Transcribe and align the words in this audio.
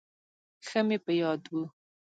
ښه 0.67 0.79
مې 0.87 0.97
په 1.05 1.11
یاد 1.21 1.43
و. 1.53 1.55